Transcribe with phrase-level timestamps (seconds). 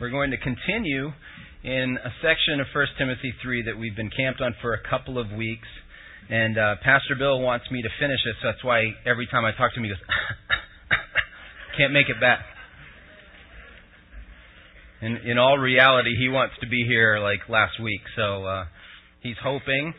[0.00, 1.10] We're going to continue
[1.64, 5.18] in a section of 1 Timothy 3 that we've been camped on for a couple
[5.18, 5.66] of weeks.
[6.30, 9.50] And uh, Pastor Bill wants me to finish it, so that's why every time I
[9.50, 9.98] talk to him, he goes,
[11.76, 12.38] can't make it back.
[15.02, 18.64] In, in all reality, he wants to be here like last week, so uh,
[19.20, 19.94] he's hoping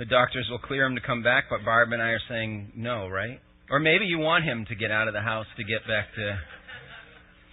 [0.00, 3.06] the doctors will clear him to come back, but Barb and I are saying no,
[3.06, 3.38] right?
[3.70, 6.40] Or maybe you want him to get out of the house to get back to.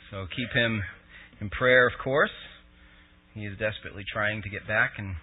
[0.09, 0.81] So keep him
[1.41, 2.33] in prayer, of course.
[3.33, 5.15] He is desperately trying to get back and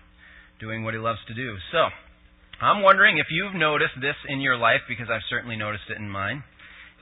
[0.60, 1.56] doing what he loves to do.
[1.72, 1.90] So,
[2.60, 6.08] I'm wondering if you've noticed this in your life, because I've certainly noticed it in
[6.08, 6.44] mine.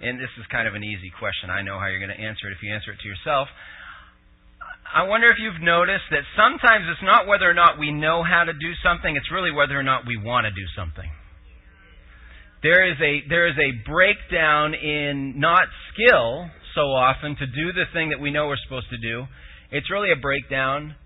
[0.01, 1.51] And this is kind of an easy question.
[1.51, 3.49] I know how you're going to answer it if you answer it to yourself.
[4.93, 8.45] I wonder if you've noticed that sometimes it's not whether or not we know how
[8.45, 11.09] to do something, it's really whether or not we want to do something.
[12.63, 17.85] There is a there is a breakdown in not skill so often to do the
[17.93, 19.25] thing that we know we're supposed to do.
[19.71, 20.97] It's really a breakdown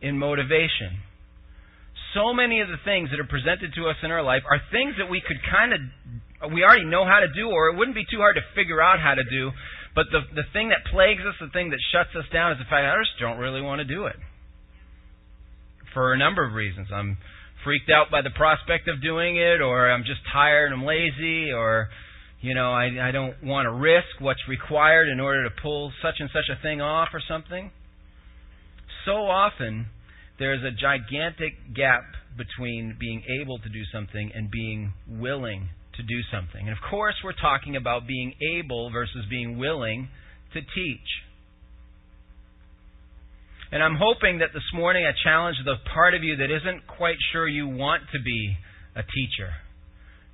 [0.00, 1.02] in motivation.
[2.14, 4.94] So many of the things that are presented to us in our life are things
[4.98, 8.06] that we could kind of, we already know how to do, or it wouldn't be
[8.08, 9.50] too hard to figure out how to do.
[9.94, 12.68] But the, the thing that plagues us, the thing that shuts us down is the
[12.68, 14.16] fact I just don't really want to do it.
[15.92, 16.88] For a number of reasons.
[16.92, 17.16] I'm
[17.64, 21.50] freaked out by the prospect of doing it, or I'm just tired and I'm lazy,
[21.50, 21.88] or
[22.46, 26.14] you know, I, I don't want to risk what's required in order to pull such
[26.20, 27.72] and such a thing off or something.
[29.04, 29.86] So often,
[30.38, 32.04] there's a gigantic gap
[32.38, 36.68] between being able to do something and being willing to do something.
[36.68, 40.08] And of course, we're talking about being able versus being willing
[40.52, 41.08] to teach.
[43.72, 47.16] And I'm hoping that this morning I challenge the part of you that isn't quite
[47.32, 48.56] sure you want to be
[48.94, 49.65] a teacher.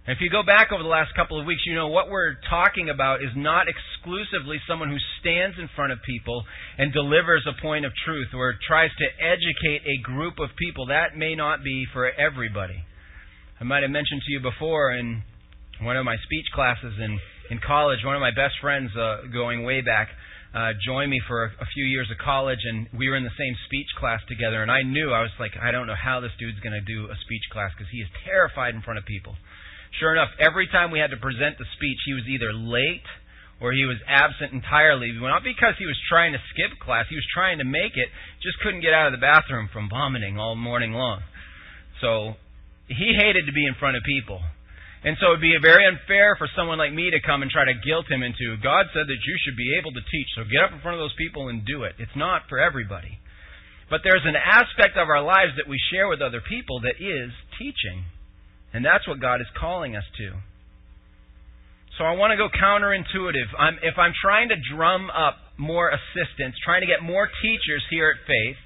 [0.04, 2.90] If you go back over the last couple of weeks, you know what we're talking
[2.90, 6.42] about is not exclusively someone who stands in front of people
[6.76, 10.86] and delivers a point of truth or tries to educate a group of people.
[10.86, 12.82] That may not be for everybody.
[13.60, 15.22] I might have mentioned to you before in
[15.80, 17.20] one of my speech classes in,
[17.54, 20.08] in college, one of my best friends uh, going way back
[20.52, 23.38] uh, joined me for a, a few years of college, and we were in the
[23.38, 24.62] same speech class together.
[24.62, 27.06] And I knew, I was like, I don't know how this dude's going to do
[27.06, 29.36] a speech class because he is terrified in front of people.
[30.00, 33.04] Sure enough, every time we had to present the speech, he was either late
[33.60, 35.12] or he was absent entirely.
[35.14, 38.08] Not because he was trying to skip class, he was trying to make it,
[38.42, 41.22] just couldn't get out of the bathroom from vomiting all morning long.
[42.00, 42.34] So
[42.88, 44.42] he hated to be in front of people.
[45.04, 47.66] And so it would be very unfair for someone like me to come and try
[47.66, 50.62] to guilt him into, God said that you should be able to teach, so get
[50.62, 51.98] up in front of those people and do it.
[51.98, 53.18] It's not for everybody.
[53.90, 57.34] But there's an aspect of our lives that we share with other people that is
[57.58, 58.06] teaching.
[58.72, 60.32] And that's what God is calling us to.
[61.98, 63.52] So I want to go counterintuitive.
[63.58, 68.16] I'm, if I'm trying to drum up more assistance, trying to get more teachers here
[68.16, 68.56] at Faith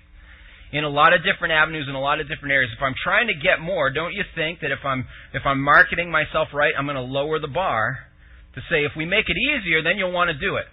[0.70, 3.26] in a lot of different avenues in a lot of different areas, if I'm trying
[3.26, 6.86] to get more, don't you think that if I'm if I'm marketing myself right, I'm
[6.86, 8.06] going to lower the bar
[8.54, 10.66] to say if we make it easier, then you'll want to do it.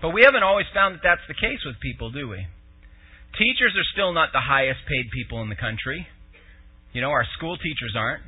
[0.00, 2.48] But we haven't always found that that's the case with people, do we?
[3.36, 6.06] Teachers are still not the highest paid people in the country.
[6.94, 8.22] You know, our school teachers aren't.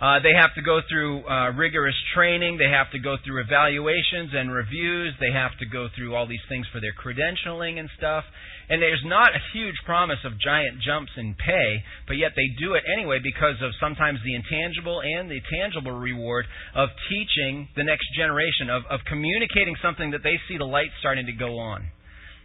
[0.00, 2.56] Uh, they have to go through uh, rigorous training.
[2.56, 5.12] They have to go through evaluations and reviews.
[5.20, 8.24] They have to go through all these things for their credentialing and stuff.
[8.70, 12.72] And there's not a huge promise of giant jumps in pay, but yet they do
[12.74, 18.06] it anyway because of sometimes the intangible and the tangible reward of teaching the next
[18.16, 21.84] generation, of, of communicating something that they see the light starting to go on.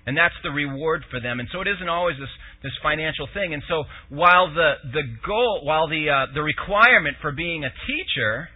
[0.05, 1.39] And that's the reward for them.
[1.39, 2.29] And so it isn't always this,
[2.61, 3.53] this financial thing.
[3.53, 8.49] And so while the, the goal, while the, uh, the requirement for being a teacher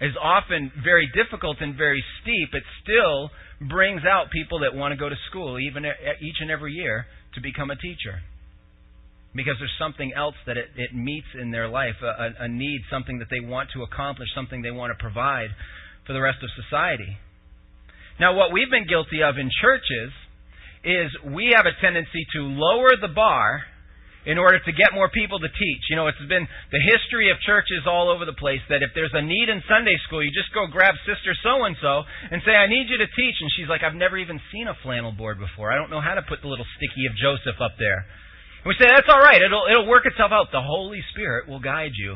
[0.00, 3.30] is often very difficult and very steep, it still
[3.68, 5.84] brings out people that want to go to school even
[6.20, 8.18] each and every year to become a teacher.
[9.34, 13.20] Because there's something else that it, it meets in their life, a, a need, something
[13.20, 15.48] that they want to accomplish, something they want to provide
[16.04, 17.16] for the rest of society.
[18.18, 20.12] Now, what we've been guilty of in churches
[20.84, 23.62] is we have a tendency to lower the bar
[24.22, 25.82] in order to get more people to teach.
[25.90, 29.14] You know, it's been the history of churches all over the place that if there's
[29.14, 32.54] a need in Sunday school, you just go grab sister so and so and say,
[32.54, 33.36] I need you to teach.
[33.42, 35.74] And she's like, I've never even seen a flannel board before.
[35.74, 38.06] I don't know how to put the little sticky of Joseph up there.
[38.62, 39.42] And we say, that's all right.
[39.42, 40.54] It'll, it'll work itself out.
[40.54, 42.14] The Holy Spirit will guide you.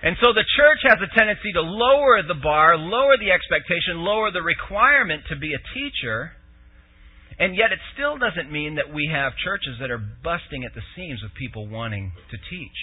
[0.00, 4.32] And so the church has a tendency to lower the bar, lower the expectation, lower
[4.32, 6.32] the requirement to be a teacher
[7.38, 10.82] and yet it still doesn't mean that we have churches that are busting at the
[10.94, 12.78] seams with people wanting to teach.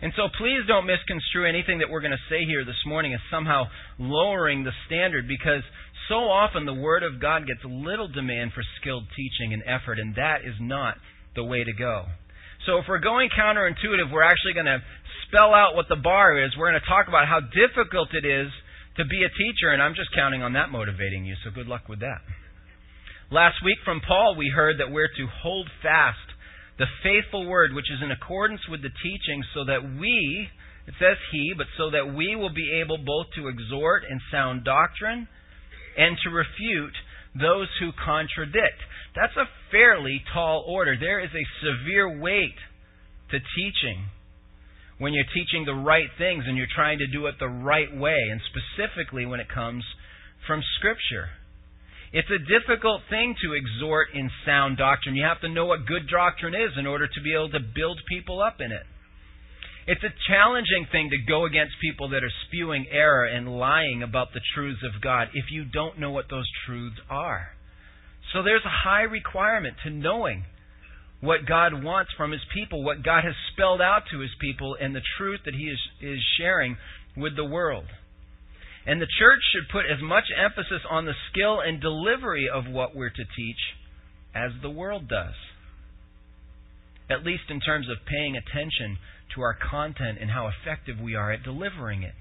[0.00, 3.20] And so please don't misconstrue anything that we're going to say here this morning as
[3.30, 3.64] somehow
[3.98, 5.62] lowering the standard because
[6.08, 10.14] so often the Word of God gets little demand for skilled teaching and effort, and
[10.14, 10.94] that is not
[11.34, 12.06] the way to go.
[12.64, 14.78] So if we're going counterintuitive, we're actually going to
[15.26, 16.52] spell out what the bar is.
[16.56, 18.48] We're going to talk about how difficult it is
[18.96, 21.88] to be a teacher, and I'm just counting on that motivating you, so good luck
[21.88, 22.22] with that.
[23.30, 26.16] Last week from Paul, we heard that we're to hold fast
[26.78, 30.48] the faithful word which is in accordance with the teaching, so that we,
[30.86, 34.64] it says he, but so that we will be able both to exhort in sound
[34.64, 35.28] doctrine
[35.98, 36.96] and to refute
[37.36, 38.80] those who contradict.
[39.14, 40.96] That's a fairly tall order.
[40.98, 42.56] There is a severe weight
[43.30, 44.08] to teaching
[44.96, 48.16] when you're teaching the right things and you're trying to do it the right way,
[48.32, 49.84] and specifically when it comes
[50.46, 51.28] from Scripture.
[52.12, 55.14] It's a difficult thing to exhort in sound doctrine.
[55.14, 58.00] You have to know what good doctrine is in order to be able to build
[58.08, 58.84] people up in it.
[59.86, 64.32] It's a challenging thing to go against people that are spewing error and lying about
[64.32, 67.48] the truths of God if you don't know what those truths are.
[68.32, 70.44] So there's a high requirement to knowing
[71.20, 74.94] what God wants from His people, what God has spelled out to His people, and
[74.94, 76.76] the truth that He is, is sharing
[77.16, 77.86] with the world.
[78.88, 82.96] And the church should put as much emphasis on the skill and delivery of what
[82.96, 83.60] we're to teach
[84.34, 85.36] as the world does.
[87.10, 88.96] At least in terms of paying attention
[89.34, 92.14] to our content and how effective we are at delivering it.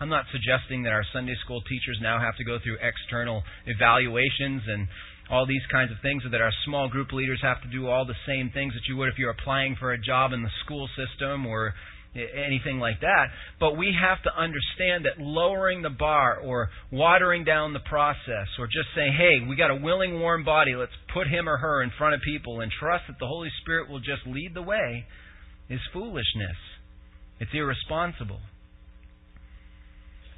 [0.00, 4.60] I'm not suggesting that our Sunday school teachers now have to go through external evaluations
[4.68, 4.88] and
[5.30, 8.04] all these kinds of things, or that our small group leaders have to do all
[8.04, 10.88] the same things that you would if you're applying for a job in the school
[10.92, 11.72] system or
[12.14, 13.26] anything like that.
[13.58, 18.66] But we have to understand that lowering the bar or watering down the process or
[18.66, 21.90] just saying, hey, we got a willing, warm body, let's put him or her in
[21.96, 25.06] front of people and trust that the Holy Spirit will just lead the way
[25.70, 26.56] is foolishness.
[27.40, 28.40] It's irresponsible.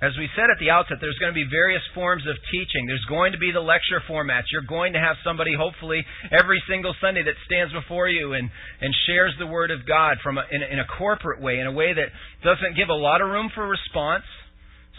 [0.03, 2.87] As we said at the outset, there's going to be various forms of teaching.
[2.87, 4.51] There's going to be the lecture formats.
[4.51, 6.05] You're going to have somebody, hopefully,
[6.35, 8.51] every single Sunday that stands before you and,
[8.83, 11.67] and shares the Word of God from a, in, a, in a corporate way, in
[11.67, 12.11] a way that
[12.43, 14.25] doesn't give a lot of room for response.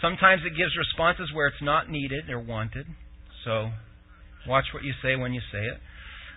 [0.00, 2.86] Sometimes it gives responses where it's not needed or wanted.
[3.44, 3.70] So
[4.48, 5.78] watch what you say when you say it.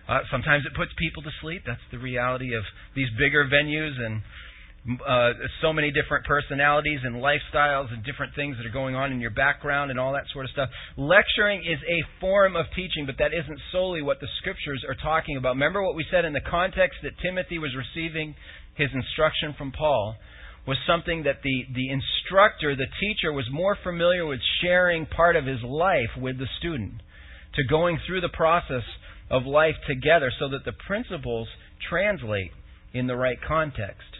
[0.08, 1.64] Uh, sometimes it puts people to sleep.
[1.66, 2.64] That's the reality of
[2.96, 4.22] these bigger venues and
[5.08, 9.20] uh, so many different personalities and lifestyles and different things that are going on in
[9.20, 10.70] your background and all that sort of stuff.
[10.98, 15.38] Lecturing is a form of teaching, but that isn't solely what the scriptures are talking
[15.38, 15.56] about.
[15.56, 18.36] Remember what we said in the context that Timothy was receiving
[18.76, 20.16] his instruction from Paul
[20.68, 25.46] was something that the, the instructor, the teacher, was more familiar with sharing part of
[25.46, 27.02] his life with the student,
[27.56, 28.84] to going through the process
[29.32, 31.48] of life together so that the principles
[31.90, 32.52] translate
[32.94, 34.19] in the right context.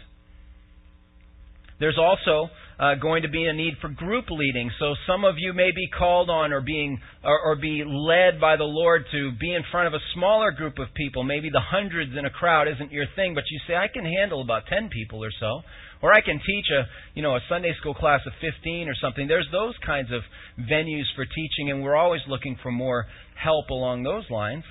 [1.80, 4.70] There's also uh, going to be a need for group leading.
[4.78, 8.56] So some of you may be called on or being or, or be led by
[8.56, 11.24] the Lord to be in front of a smaller group of people.
[11.24, 14.40] Maybe the hundreds in a crowd isn't your thing, but you say I can handle
[14.40, 15.60] about 10 people or so.
[16.02, 16.84] Or I can teach a,
[17.14, 19.28] you know, a Sunday school class of 15 or something.
[19.28, 20.22] There's those kinds of
[20.58, 23.06] venues for teaching and we're always looking for more
[23.42, 24.64] help along those lines.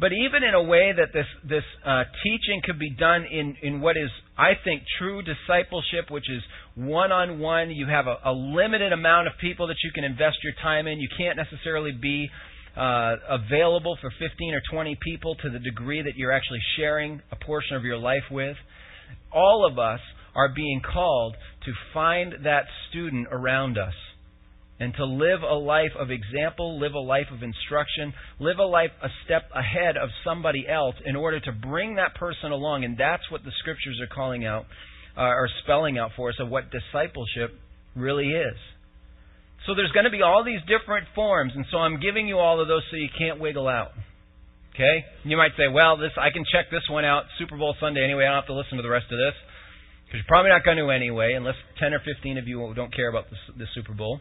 [0.00, 3.80] But even in a way that this this uh, teaching could be done in in
[3.80, 6.42] what is I think true discipleship, which is
[6.74, 7.70] one on one.
[7.70, 10.98] You have a, a, limited amount of people that you can invest your time in.
[10.98, 12.28] You can't necessarily be
[12.76, 17.36] uh, available for 15 or 20 people to the degree that you're actually sharing a
[17.36, 18.56] portion of your life with.
[19.32, 20.00] All of us
[20.34, 23.94] are being called to find that student around us
[24.80, 28.90] and to live a life of example, live a life of instruction, live a life
[29.02, 32.84] a step ahead of somebody else in order to bring that person along.
[32.84, 34.66] And that's what the scriptures are calling out,
[35.16, 37.54] uh, or spelling out for us of what discipleship
[37.94, 38.56] really is.
[39.66, 42.60] So there's going to be all these different forms, and so I'm giving you all
[42.60, 43.92] of those so you can't wiggle out.
[44.74, 45.06] Okay?
[45.22, 48.24] You might say, well, this I can check this one out Super Bowl Sunday anyway.
[48.24, 49.38] I don't have to listen to the rest of this
[50.04, 53.08] because you're probably not going to anyway, unless 10 or 15 of you don't care
[53.08, 54.20] about the, the Super Bowl.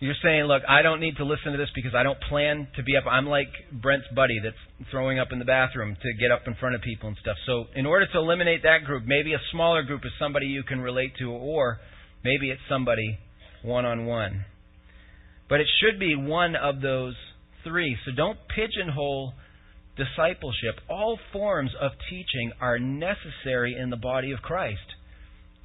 [0.00, 2.84] You're saying, look, I don't need to listen to this because I don't plan to
[2.84, 3.04] be up.
[3.10, 6.76] I'm like Brent's buddy that's throwing up in the bathroom to get up in front
[6.76, 7.36] of people and stuff.
[7.46, 10.80] So, in order to eliminate that group, maybe a smaller group is somebody you can
[10.80, 11.78] relate to, or
[12.22, 13.18] maybe it's somebody
[13.64, 14.44] one on one.
[15.48, 17.16] But it should be one of those
[17.64, 17.96] three.
[18.04, 19.32] So don't pigeonhole
[19.96, 20.78] discipleship.
[20.88, 24.94] All forms of teaching are necessary in the body of Christ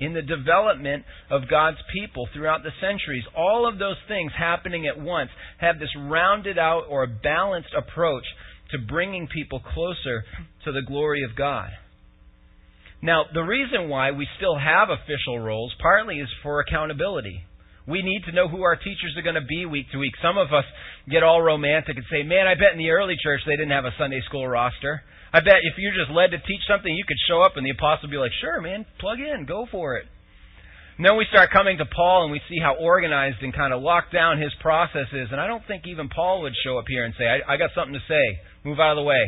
[0.03, 3.24] in the development of God's people throughout the centuries.
[3.36, 5.29] All of those things happening at once
[5.60, 8.25] have this rounded out or balanced approach
[8.72, 10.24] to bringing people closer
[10.65, 11.69] to the glory of God.
[13.01, 17.43] Now, the reason why we still have official roles partly is for accountability.
[17.88, 20.13] We need to know who our teachers are going to be week to week.
[20.22, 20.63] Some of us
[21.10, 23.86] get all romantic and say, man, I bet in the early church they didn't have
[23.86, 25.04] a Sunday school roster.
[25.34, 27.75] I bet if you're just led to teach something, you could show up and the
[27.75, 30.06] apostle would be like, sure, man, plug in, go for it.
[30.98, 33.82] And then we start coming to Paul and we see how organized and kind of
[33.82, 35.30] locked down his process is.
[35.32, 37.72] And I don't think even Paul would show up here and say, I, I got
[37.74, 38.40] something to say.
[38.63, 39.25] Move out of the way.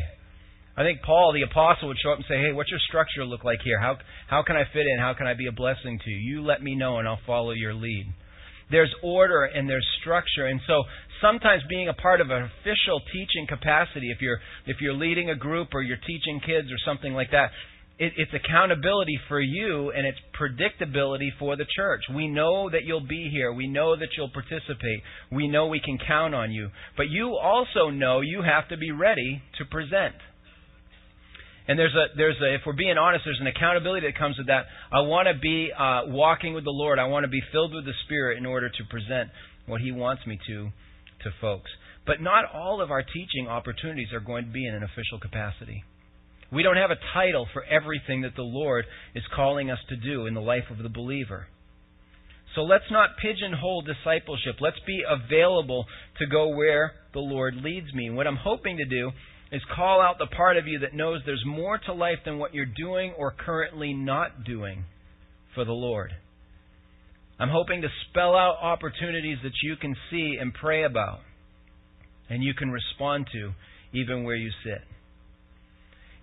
[0.78, 3.44] I think Paul, the apostle, would show up and say, Hey, what's your structure look
[3.44, 3.80] like here?
[3.80, 3.98] How,
[4.30, 5.00] how can I fit in?
[5.00, 6.18] How can I be a blessing to you?
[6.18, 8.14] You let me know and I'll follow your lead.
[8.72, 10.46] There's order and there's structure.
[10.46, 10.84] And so
[11.22, 15.36] sometimes being a part of an official teaching capacity, if you're, if you're leading a
[15.36, 17.52] group or you're teaching kids or something like that,
[17.98, 22.02] it, it's accountability for you and it's predictability for the church.
[22.14, 23.54] We know that you'll be here.
[23.54, 25.02] We know that you'll participate.
[25.32, 26.70] We know we can count on you.
[26.98, 30.16] But you also know you have to be ready to present.
[31.68, 34.48] And there's a there's a if we're being honest, there's an accountability that comes with
[34.48, 34.66] that.
[34.92, 37.00] I want to be uh, walking with the Lord.
[37.00, 39.30] I want to be filled with the Spirit in order to present
[39.66, 40.70] what He wants me to
[41.24, 41.72] to folks.
[42.06, 45.84] But not all of our teaching opportunities are going to be in an official capacity.
[46.52, 50.28] We don't have a title for everything that the Lord is calling us to do
[50.28, 51.48] in the life of the believer.
[52.54, 54.62] So let's not pigeonhole discipleship.
[54.62, 55.86] Let's be available
[56.20, 58.10] to go where the Lord leads me.
[58.10, 59.12] what I'm hoping to do
[59.52, 62.54] is call out the part of you that knows there's more to life than what
[62.54, 64.86] you're doing or currently not doing
[65.54, 66.12] for the Lord.
[67.40, 71.20] I'm hoping to spell out opportunities that you can see and pray about
[72.30, 73.52] and you can respond to
[73.94, 74.82] even where you sit.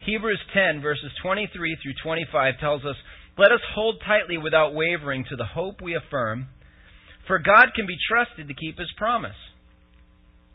[0.05, 2.97] Hebrews 10, verses 23 through 25 tells us,
[3.39, 6.49] Let us hold tightly without wavering to the hope we affirm,
[7.29, 9.37] for God can be trusted to keep his promise.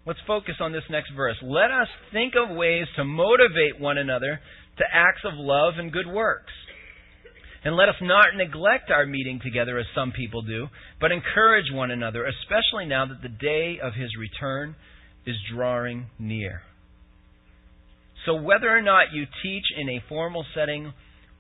[0.08, 1.36] Let's focus on this next verse.
[1.44, 4.40] Let us think of ways to motivate one another
[4.78, 6.54] to acts of love and good works.
[7.66, 10.68] And let us not neglect our meeting together as some people do,
[11.02, 14.78] but encourage one another, especially now that the day of his return
[15.26, 16.62] is drawing near.
[18.26, 20.94] So, whether or not you teach in a formal setting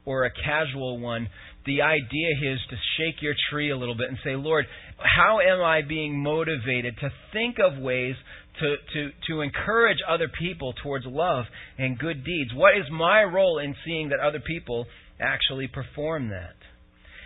[0.03, 1.29] or a casual one,
[1.65, 4.65] the idea is to shake your tree a little bit and say, Lord,
[4.97, 8.15] how am I being motivated to think of ways
[8.59, 11.45] to, to, to encourage other people towards love
[11.77, 12.51] and good deeds?
[12.53, 14.85] What is my role in seeing that other people
[15.19, 16.55] actually perform that?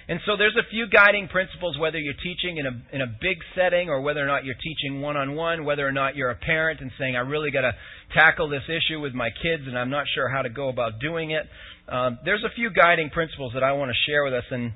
[0.08, 3.38] And so there's a few guiding principles whether you're teaching in a in a big
[3.56, 6.36] setting or whether or not you're teaching one on one, whether or not you're a
[6.36, 7.72] parent and saying I really got to
[8.14, 11.32] tackle this issue with my kids and I'm not sure how to go about doing
[11.32, 11.44] it.
[11.88, 14.74] Um, there's a few guiding principles that I want to share with us, and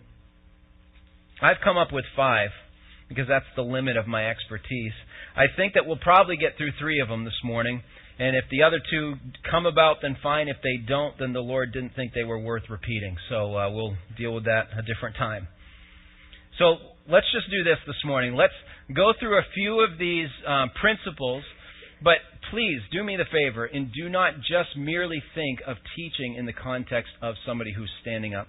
[1.42, 2.50] I've come up with five
[3.10, 4.94] because that's the limit of my expertise.
[5.36, 7.84] I think that we'll probably get through three of them this morning.
[8.18, 9.16] And if the other two
[9.50, 10.48] come about, then fine.
[10.48, 13.18] If they don't, then the Lord didn't think they were worth repeating.
[13.30, 15.48] So uh, we'll deal with that a different time.
[16.58, 16.78] So
[17.10, 18.36] let's just do this this morning.
[18.36, 18.54] Let's
[18.96, 21.44] go through a few of these um, principles,
[22.02, 26.46] but please do me the favor and do not just merely think of teaching in
[26.46, 28.48] the context of somebody who's standing up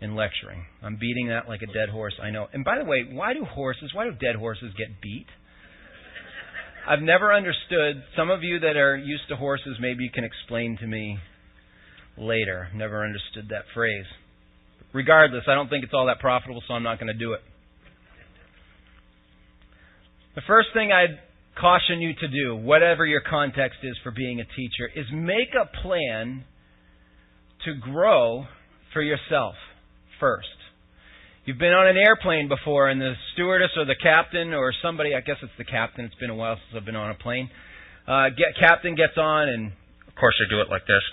[0.00, 0.64] and lecturing.
[0.82, 2.46] I'm beating that like a dead horse, I know.
[2.54, 5.26] And by the way, why do horses, why do dead horses get beat?
[6.88, 8.04] I've never understood.
[8.16, 11.18] Some of you that are used to horses, maybe you can explain to me
[12.16, 12.68] later.
[12.74, 14.04] Never understood that phrase.
[14.92, 17.40] Regardless, I don't think it's all that profitable, so I'm not going to do it.
[20.36, 21.18] The first thing I'd
[21.60, 25.66] caution you to do, whatever your context is for being a teacher, is make a
[25.82, 26.44] plan
[27.64, 28.44] to grow
[28.92, 29.54] for yourself
[30.20, 30.46] first.
[31.46, 35.22] You've been on an airplane before, and the stewardess or the captain or somebody, I
[35.22, 37.46] guess it's the captain, it's been a while since I've been on a plane,
[38.02, 39.70] uh, get, captain gets on, and
[40.10, 41.06] of course they do it like this.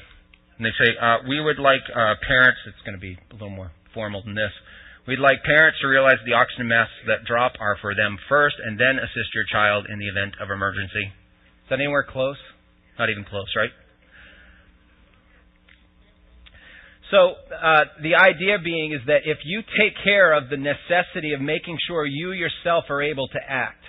[0.57, 3.53] And they say, uh, we would like uh, parents, it's going to be a little
[3.53, 4.49] more formal than this,
[5.05, 8.81] we'd like parents to realize the oxygen masks that drop are for them first, and
[8.81, 11.13] then assist your child in the event of emergency.
[11.13, 12.41] Is that anywhere close?
[12.97, 13.69] Not even close, right?
[17.13, 21.41] So uh, the idea being is that if you take care of the necessity of
[21.41, 23.85] making sure you yourself are able to act,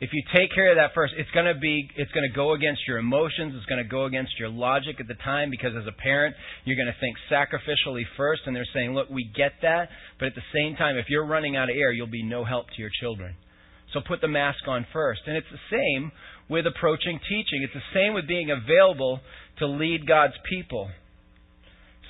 [0.00, 2.54] if you take care of that first, it's going to be it's going to go
[2.54, 5.86] against your emotions, it's going to go against your logic at the time because as
[5.86, 6.34] a parent,
[6.64, 10.34] you're going to think sacrificially first and they're saying, "Look, we get that, but at
[10.34, 12.90] the same time, if you're running out of air, you'll be no help to your
[13.00, 13.36] children."
[13.92, 15.20] So put the mask on first.
[15.26, 16.10] And it's the same
[16.48, 17.62] with approaching teaching.
[17.62, 19.20] It's the same with being available
[19.60, 20.90] to lead God's people.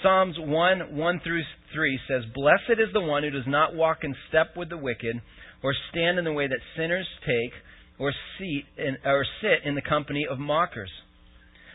[0.02, 1.42] Psalms 1 1 through
[1.74, 5.20] 3 says, Blessed is the one who does not walk in step with the wicked,
[5.62, 7.52] or stand in the way that sinners take,
[7.98, 10.90] or, seat in, or sit in the company of mockers,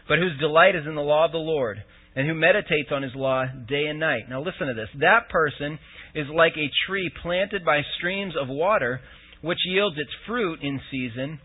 [0.10, 1.77] but whose delight is in the law of the Lord,
[2.15, 4.24] and who meditates on his law day and night.
[4.29, 4.89] Now listen to this.
[5.00, 5.79] That person
[6.15, 9.00] is like a tree planted by streams of water,
[9.41, 11.39] which yields its fruit in season,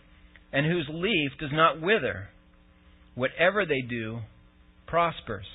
[0.52, 2.28] and whose leaf does not wither.
[3.14, 4.20] Whatever they do
[4.86, 5.46] prospers.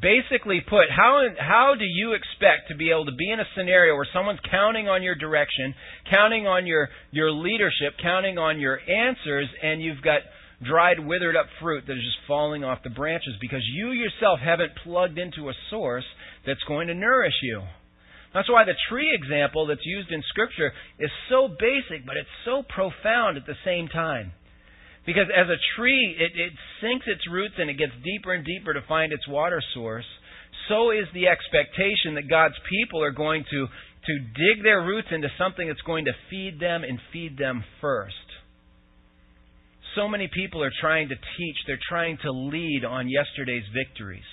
[0.00, 3.94] Basically put, how, how do you expect to be able to be in a scenario
[3.94, 5.74] where someone's counting on your direction,
[6.12, 10.20] counting on your, your leadership, counting on your answers, and you've got
[10.64, 14.72] dried, withered up fruit that is just falling off the branches because you yourself haven't
[14.82, 16.04] plugged into a source
[16.46, 17.62] that's going to nourish you?
[18.34, 22.62] That's why the tree example that's used in Scripture is so basic, but it's so
[22.62, 24.32] profound at the same time.
[25.06, 28.74] Because as a tree, it, it sinks its roots and it gets deeper and deeper
[28.74, 30.04] to find its water source.
[30.68, 35.28] So is the expectation that God's people are going to, to dig their roots into
[35.38, 38.14] something that's going to feed them and feed them first.
[39.94, 44.26] So many people are trying to teach, they're trying to lead on yesterday's victories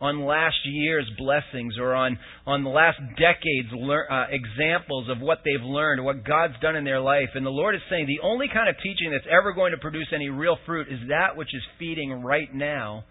[0.00, 5.38] on last year's blessings or on, on the last decade's lear, uh, examples of what
[5.44, 7.30] they've learned, what God's done in their life.
[7.34, 10.08] And the Lord is saying the only kind of teaching that's ever going to produce
[10.14, 13.04] any real fruit is that which is feeding right now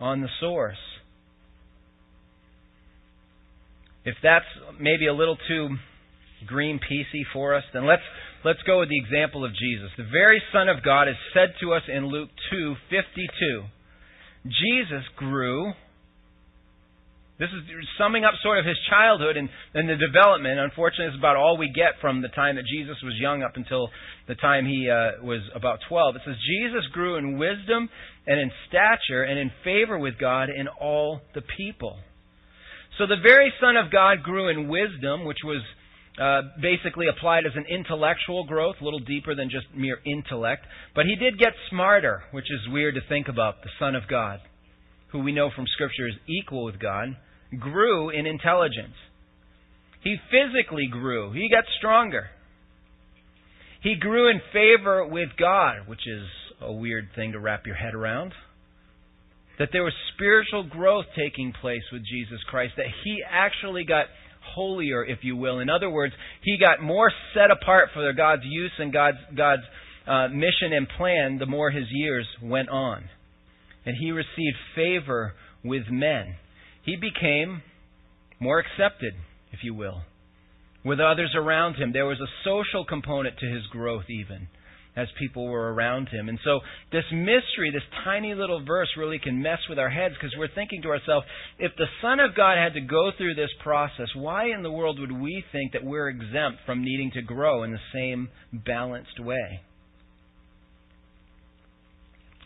[0.00, 0.76] on the source.
[4.04, 4.46] If that's
[4.78, 5.68] maybe a little too
[6.46, 8.02] green peasy for us, then let's
[8.44, 9.90] let's go with the example of Jesus.
[9.96, 13.64] The very Son of God is said to us in Luke 2:52.
[14.46, 15.72] Jesus grew
[17.38, 17.62] this is
[17.96, 20.58] summing up sort of his childhood and, and the development.
[20.58, 23.90] Unfortunately, it's about all we get from the time that Jesus was young up until
[24.26, 26.16] the time he uh, was about 12.
[26.16, 27.88] It says, Jesus grew in wisdom
[28.26, 31.98] and in stature and in favor with God and all the people.
[32.98, 35.62] So the very Son of God grew in wisdom, which was
[36.20, 40.66] uh, basically applied as an intellectual growth, a little deeper than just mere intellect.
[40.96, 44.40] But he did get smarter, which is weird to think about, the Son of God,
[45.12, 47.14] who we know from Scripture is equal with God
[47.56, 48.94] grew in intelligence.
[50.02, 51.32] He physically grew.
[51.32, 52.28] He got stronger.
[53.82, 56.26] He grew in favor with God, which is
[56.60, 58.32] a weird thing to wrap your head around.
[59.58, 64.06] That there was spiritual growth taking place with Jesus Christ, that he actually got
[64.54, 65.58] holier, if you will.
[65.60, 69.62] In other words, he got more set apart for God's use and God's, God's
[70.06, 73.04] uh, mission and plan the more his years went on.
[73.84, 75.34] And he received favor
[75.64, 76.36] with men
[76.84, 77.62] he became
[78.40, 79.14] more accepted,
[79.52, 80.02] if you will,
[80.84, 81.92] with others around him.
[81.92, 84.48] There was a social component to his growth, even
[84.96, 86.28] as people were around him.
[86.28, 86.58] And so,
[86.90, 90.82] this mystery, this tiny little verse, really can mess with our heads because we're thinking
[90.82, 91.26] to ourselves,
[91.58, 94.98] if the Son of God had to go through this process, why in the world
[94.98, 99.60] would we think that we're exempt from needing to grow in the same balanced way?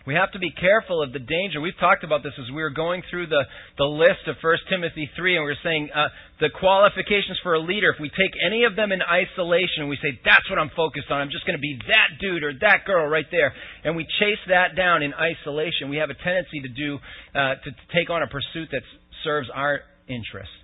[0.07, 1.61] We have to be careful of the danger.
[1.61, 3.45] We've talked about this as we were going through the,
[3.79, 6.09] the list of 1 Timothy 3, and we are saying uh,
[6.41, 10.19] the qualifications for a leader, if we take any of them in isolation we say,
[10.25, 13.07] that's what I'm focused on, I'm just going to be that dude or that girl
[13.07, 16.99] right there, and we chase that down in isolation, we have a tendency to do,
[17.35, 18.83] uh, to, to take on a pursuit that
[19.23, 20.55] serves our interests,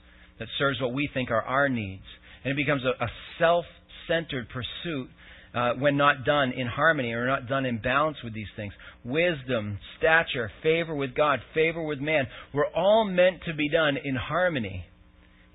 [0.40, 2.07] that serves what we think are our needs.
[2.42, 3.64] And it becomes a, a self
[4.09, 5.11] centered pursuit
[5.59, 8.73] uh, when not done in harmony or not done in balance with these things.
[9.05, 14.14] Wisdom, stature, favor with God, favor with man, were all meant to be done in
[14.14, 14.85] harmony.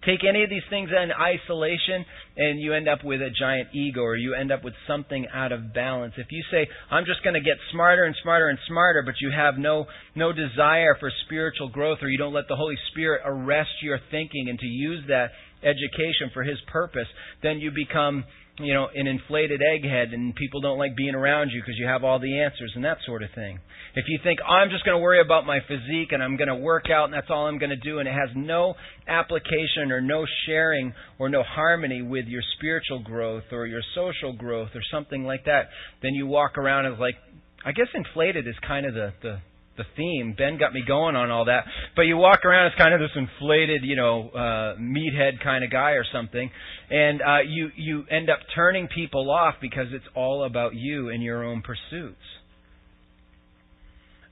[0.06, 2.04] Take any of these things in isolation,
[2.36, 5.54] and you end up with a giant ego, or you end up with something out
[5.54, 6.14] of balance.
[6.18, 9.32] If you say, "I'm just going to get smarter and smarter and smarter," but you
[9.32, 13.82] have no no desire for spiritual growth, or you don't let the Holy Spirit arrest
[13.82, 15.32] your thinking and to use that
[15.64, 17.08] education for His purpose,
[17.42, 18.26] then you become
[18.60, 22.04] you know, an inflated egghead and people don't like being around you because you have
[22.04, 23.60] all the answers and that sort of thing.
[23.96, 26.56] If you think, I'm just going to worry about my physique and I'm going to
[26.56, 28.76] work out and that's all I'm going to do and it has no
[29.08, 34.70] application or no sharing or no harmony with your spiritual growth or your social growth
[34.76, 35.70] or something like that,
[36.04, 37.16] then you walk around as like,
[37.66, 39.40] I guess inflated is kind of the, the,
[39.78, 40.36] the theme.
[40.38, 41.66] Ben got me going on all that.
[41.96, 45.72] But you walk around as kind of this inflated, you know, uh, meathead kind of
[45.72, 46.50] guy or something,
[46.90, 51.24] and uh, you you end up turning people off because it's all about you and
[51.24, 52.22] your own pursuits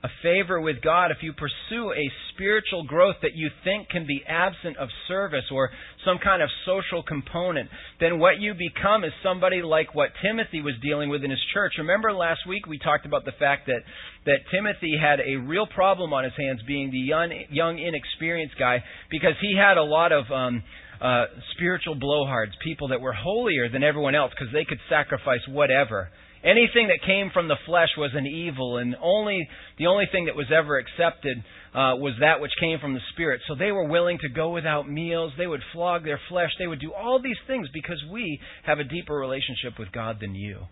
[0.04, 4.22] a favor with God, if you pursue a spiritual growth that you think can be
[4.26, 5.70] absent of service or
[6.04, 10.74] some kind of social component, then what you become is somebody like what Timothy was
[10.82, 11.74] dealing with in his church.
[11.78, 13.82] Remember last week we talked about the fact that,
[14.26, 18.82] that Timothy had a real problem on his hands being the young, young inexperienced guy
[19.08, 20.64] because he had a lot of um,
[21.00, 26.10] uh, spiritual blowhards, people that were holier than everyone else because they could sacrifice whatever
[26.44, 30.36] anything that came from the flesh was an evil, and only the only thing that
[30.36, 31.38] was ever accepted
[31.74, 33.40] uh, was that which came from the Spirit.
[33.48, 35.32] So they were willing to go without meals.
[35.38, 36.50] They would flog their flesh.
[36.58, 40.34] They would do all these things because we have a deeper relationship with God than
[40.34, 40.66] you.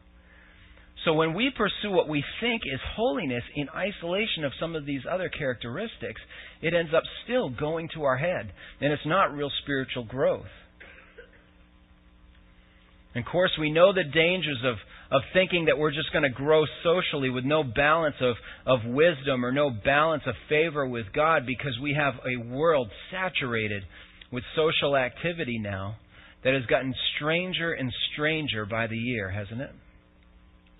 [1.04, 5.00] So when we pursue what we think is holiness in isolation of some of these
[5.10, 6.20] other characteristics,
[6.60, 10.44] it ends up still going to our head, and it's not real spiritual growth.
[13.14, 14.76] And of course, we know the dangers of,
[15.10, 19.44] of thinking that we're just going to grow socially with no balance of, of wisdom
[19.44, 23.82] or no balance of favor with God because we have a world saturated
[24.30, 25.96] with social activity now
[26.44, 29.70] that has gotten stranger and stranger by the year, hasn't it?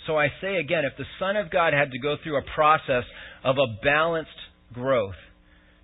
[0.07, 3.05] So I say again, if the Son of God had to go through a process
[3.45, 4.31] of a balanced
[4.73, 5.19] growth,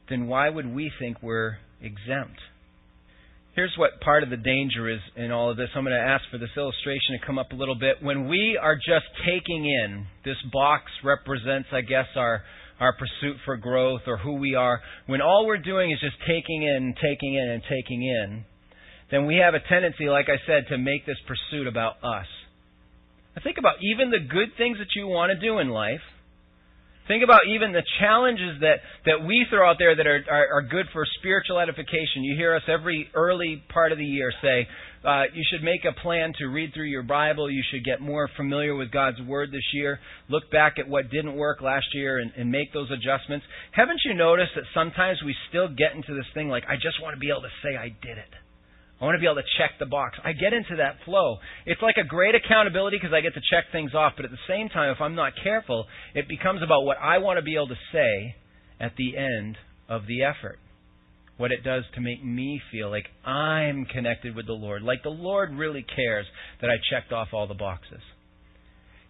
[0.09, 2.38] then why would we think we're exempt?
[3.57, 5.71] Here's what part of the danger is in all of this.
[5.75, 8.03] I'm going to ask for this illustration to come up a little bit.
[8.03, 12.42] When we are just taking in, this box represents, I guess, our
[12.79, 14.83] our pursuit for growth or who we are.
[15.07, 18.45] When all we're doing is just taking in, taking in, and taking in,
[19.11, 22.27] then we have a tendency, like I said, to make this pursuit about us.
[23.35, 26.05] Now think about even the good things that you want to do in life
[27.09, 30.62] Think about even the challenges that, that we throw out there that are, are, are
[30.62, 32.25] good for spiritual edification.
[32.25, 34.66] You hear us every early part of the year say,
[35.07, 37.49] uh, you should make a plan to read through your Bible.
[37.49, 40.01] You should get more familiar with God's Word this year.
[40.29, 43.47] Look back at what didn't work last year and, and make those adjustments.
[43.71, 47.14] Haven't you noticed that sometimes we still get into this thing like, I just want
[47.14, 48.35] to be able to say I did it?
[49.00, 50.16] I want to be able to check the box.
[50.24, 51.37] I get into that flow.
[51.66, 54.46] It's like a great accountability because I get to check things off, but at the
[54.48, 57.68] same time, if I'm not careful, it becomes about what I want to be able
[57.68, 58.37] to say
[58.80, 60.59] at the end of the effort.
[61.37, 65.11] What it does to make me feel like I'm connected with the Lord, like the
[65.11, 66.24] Lord really cares
[66.62, 68.00] that I checked off all the boxes.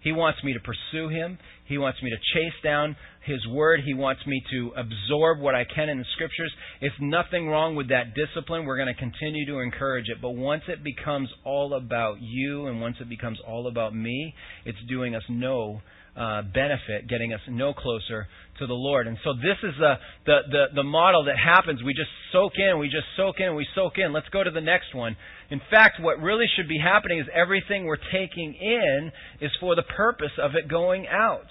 [0.06, 1.36] He wants me to pursue Him.
[1.64, 3.80] He wants me to chase down His Word.
[3.84, 6.52] He wants me to absorb what I can in the Scriptures.
[6.80, 8.66] It's nothing wrong with that discipline.
[8.66, 10.22] We're going to continue to encourage it.
[10.22, 14.32] But once it becomes all about you and once it becomes all about me,
[14.64, 15.80] it's doing us no
[16.16, 18.26] uh, benefit, getting us no closer
[18.58, 19.06] to the Lord.
[19.06, 21.82] And so this is the, the, the, the model that happens.
[21.82, 24.12] We just soak in, we just soak in, we soak in.
[24.12, 25.16] Let's go to the next one.
[25.50, 29.82] In fact, what really should be happening is everything we're taking in is for the
[29.82, 31.46] purpose of it going out.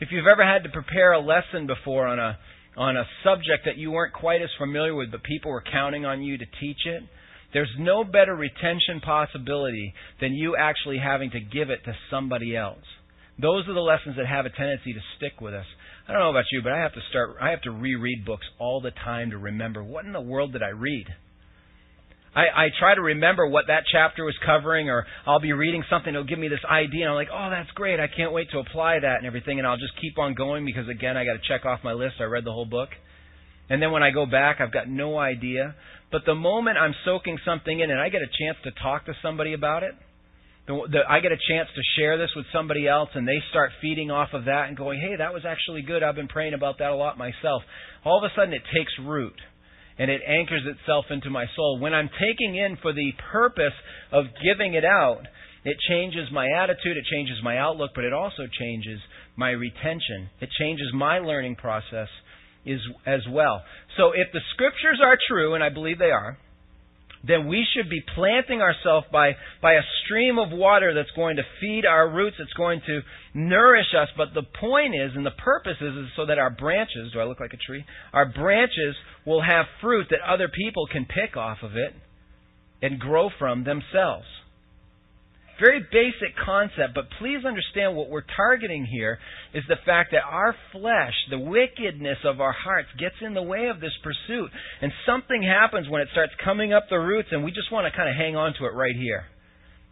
[0.00, 2.38] If you've ever had to prepare a lesson before on a
[2.76, 6.22] on a subject that you weren't quite as familiar with, but people were counting on
[6.22, 7.02] you to teach it,
[7.52, 12.84] there's no better retention possibility than you actually having to give it to somebody else.
[13.38, 15.66] Those are the lessons that have a tendency to stick with us.
[16.08, 18.46] I don't know about you, but I have to start I have to reread books
[18.58, 21.06] all the time to remember what in the world did I read?
[22.34, 26.12] I, I try to remember what that chapter was covering, or I'll be reading something
[26.12, 27.98] that'll give me this idea, and I'm like, oh, that's great.
[27.98, 30.88] I can't wait to apply that and everything, and I'll just keep on going because,
[30.88, 32.16] again, I got to check off my list.
[32.20, 32.90] I read the whole book.
[33.68, 35.74] And then when I go back, I've got no idea.
[36.12, 39.12] But the moment I'm soaking something in and I get a chance to talk to
[39.22, 39.94] somebody about it,
[40.66, 43.72] the, the, I get a chance to share this with somebody else, and they start
[43.80, 46.02] feeding off of that and going, hey, that was actually good.
[46.02, 47.62] I've been praying about that a lot myself.
[48.04, 49.34] All of a sudden, it takes root
[49.98, 51.78] and it anchors itself into my soul.
[51.78, 53.76] When I'm taking in for the purpose
[54.12, 55.20] of giving it out,
[55.62, 58.98] it changes my attitude, it changes my outlook, but it also changes
[59.36, 60.30] my retention.
[60.40, 62.08] It changes my learning process
[63.06, 63.62] as well.
[63.98, 66.38] So if the scriptures are true, and I believe they are,
[67.22, 71.42] then we should be planting ourselves by, by a stream of water that's going to
[71.60, 73.00] feed our roots, it's going to
[73.34, 74.08] nourish us.
[74.16, 77.24] But the point is, and the purpose is, is so that our branches, do I
[77.24, 77.84] look like a tree?
[78.12, 81.94] Our branches will have fruit that other people can pick off of it
[82.82, 84.26] and grow from themselves.
[85.60, 89.18] Very basic concept, but please understand what we're targeting here
[89.52, 93.68] is the fact that our flesh, the wickedness of our hearts, gets in the way
[93.68, 94.50] of this pursuit.
[94.80, 97.94] And something happens when it starts coming up the roots, and we just want to
[97.94, 99.24] kind of hang on to it right here.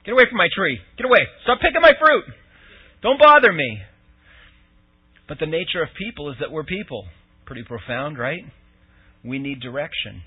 [0.07, 0.79] Get away from my tree.
[0.97, 1.21] Get away.
[1.45, 2.25] Stop picking my fruit.
[3.03, 3.79] Don't bother me.
[5.29, 7.05] But the nature of people is that we're people.
[7.45, 8.41] Pretty profound, right?
[9.23, 10.23] We need direction.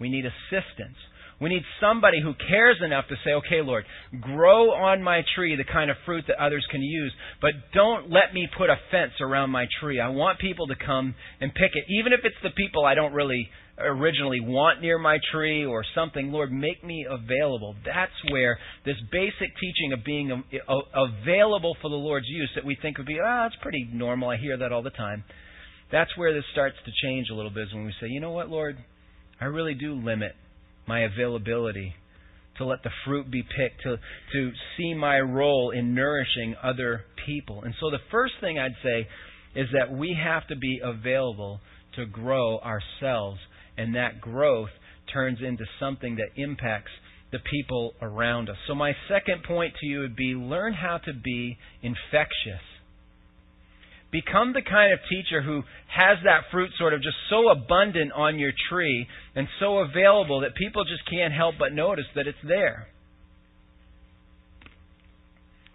[0.00, 0.96] We need assistance.
[1.40, 3.84] We need somebody who cares enough to say, okay, Lord,
[4.20, 8.34] grow on my tree the kind of fruit that others can use, but don't let
[8.34, 10.00] me put a fence around my tree.
[10.00, 13.12] I want people to come and pick it, even if it's the people I don't
[13.12, 13.48] really
[13.78, 16.32] originally want near my tree or something.
[16.32, 17.76] Lord, make me available.
[17.84, 22.98] That's where this basic teaching of being available for the Lord's use that we think
[22.98, 24.30] would be, ah, that's pretty normal.
[24.30, 25.22] I hear that all the time.
[25.92, 28.32] That's where this starts to change a little bit is when we say, you know
[28.32, 28.76] what, Lord,
[29.40, 30.32] I really do limit
[30.88, 31.94] my availability
[32.56, 33.96] to let the fruit be picked, to,
[34.32, 37.62] to see my role in nourishing other people.
[37.62, 39.06] And so the first thing I'd say
[39.54, 41.60] is that we have to be available
[41.96, 43.38] to grow ourselves,
[43.76, 44.70] and that growth
[45.12, 46.90] turns into something that impacts
[47.32, 48.56] the people around us.
[48.66, 52.64] So, my second point to you would be learn how to be infectious.
[54.10, 58.38] Become the kind of teacher who has that fruit sort of just so abundant on
[58.38, 62.88] your tree and so available that people just can't help but notice that it's there.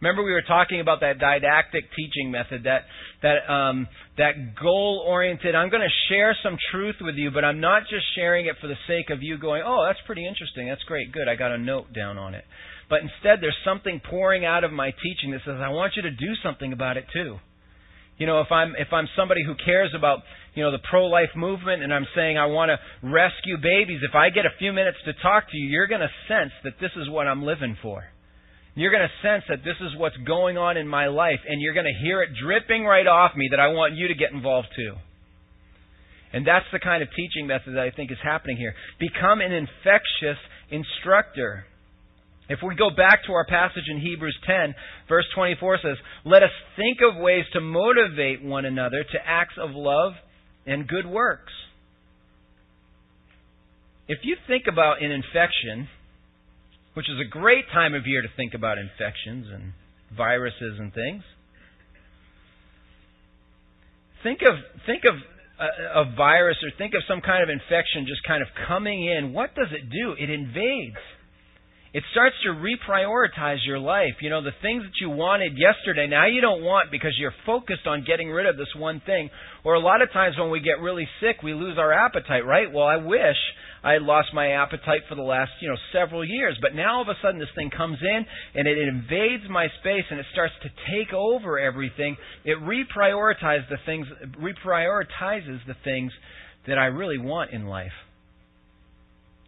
[0.03, 2.83] Remember, we were talking about that didactic teaching method, that
[3.21, 5.55] that um, that goal-oriented.
[5.55, 8.67] I'm going to share some truth with you, but I'm not just sharing it for
[8.67, 10.67] the sake of you going, "Oh, that's pretty interesting.
[10.67, 11.13] That's great.
[11.13, 11.29] Good.
[11.29, 12.43] I got a note down on it."
[12.89, 16.11] But instead, there's something pouring out of my teaching that says, "I want you to
[16.11, 17.39] do something about it too."
[18.17, 20.19] You know, if I'm if I'm somebody who cares about
[20.53, 24.29] you know the pro-life movement, and I'm saying I want to rescue babies, if I
[24.29, 27.09] get a few minutes to talk to you, you're going to sense that this is
[27.09, 28.03] what I'm living for.
[28.75, 31.75] You're going to sense that this is what's going on in my life, and you're
[31.75, 34.69] going to hear it dripping right off me that I want you to get involved
[34.75, 34.95] too.
[36.33, 38.73] And that's the kind of teaching method that I think is happening here.
[38.99, 41.65] Become an infectious instructor.
[42.53, 44.75] If we go back to our passage in Hebrews 10,
[45.09, 49.71] verse 24 says, Let us think of ways to motivate one another to acts of
[49.73, 50.13] love
[50.67, 51.51] and good works.
[54.07, 55.89] If you think about an infection,
[56.93, 59.73] which is a great time of year to think about infections and
[60.15, 61.23] viruses and things.
[64.21, 65.15] Think of think of
[65.59, 69.33] a, a virus or think of some kind of infection just kind of coming in.
[69.33, 70.13] What does it do?
[70.19, 71.01] It invades.
[71.93, 74.15] It starts to reprioritize your life.
[74.21, 77.85] You know, the things that you wanted yesterday, now you don't want because you're focused
[77.85, 79.29] on getting rid of this one thing.
[79.63, 82.65] Or a lot of times when we get really sick, we lose our appetite, right?
[82.73, 83.37] Well, I wish
[83.83, 86.57] I had lost my appetite for the last, you know, several years.
[86.59, 88.25] But now all of a sudden this thing comes in
[88.55, 92.17] and it invades my space and it starts to take over everything.
[92.43, 94.07] It reprioritizes the things
[94.41, 96.11] reprioritizes the things
[96.65, 97.93] that I really want in life.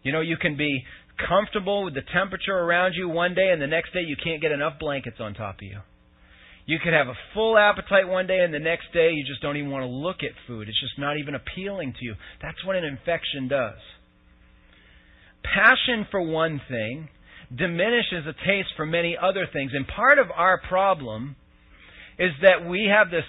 [0.04, 0.84] You know, you can be
[1.16, 4.52] comfortable with the temperature around you one day and the next day you can't get
[4.52, 5.80] enough blankets on top of you.
[6.66, 9.56] You could have a full appetite one day and the next day you just don't
[9.56, 10.68] even want to look at food.
[10.68, 12.14] It's just not even appealing to you.
[12.42, 13.78] That's what an infection does.
[15.42, 17.08] Passion for one thing
[17.56, 19.70] diminishes a taste for many other things.
[19.74, 21.36] And part of our problem
[22.18, 23.24] is that we have this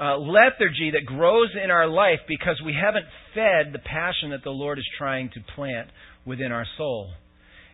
[0.00, 4.50] uh, lethargy that grows in our life because we haven't fed the passion that the
[4.50, 5.88] Lord is trying to plant
[6.24, 7.10] within our soul.